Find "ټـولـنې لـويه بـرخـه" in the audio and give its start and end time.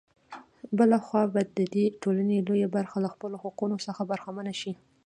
2.01-2.97